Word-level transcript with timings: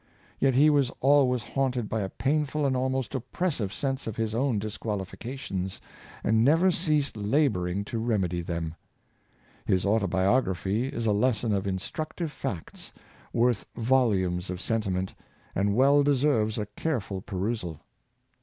Yet 0.39 0.55
he 0.55 0.71
was 0.71 0.89
always 0.99 1.43
haunted 1.43 1.87
by 1.87 2.01
a 2.01 2.09
painful 2.09 2.65
and 2.65 2.75
almost 2.75 3.13
oppressive 3.13 3.71
sense 3.71 4.07
of 4.07 4.15
his 4.15 4.33
own 4.33 4.57
disqualifications, 4.57 5.79
and 6.23 6.43
never 6.43 6.71
ceased 6.71 7.15
laboring 7.15 7.85
to 7.85 7.99
rem 7.99 8.23
edy 8.23 8.41
them. 8.41 8.73
His 9.63 9.85
autobiography 9.85 10.87
is 10.87 11.05
a 11.05 11.11
lesson 11.13 11.53
of 11.53 11.67
instructive 11.67 12.31
facts, 12.31 12.91
worth 13.31 13.63
volumes 13.75 14.49
of 14.49 14.59
sentiment, 14.59 15.13
and 15.53 15.75
well 15.75 16.01
deserves 16.01 16.57
a 16.57 16.65
careful 16.65 17.21
perusal. 17.21 17.81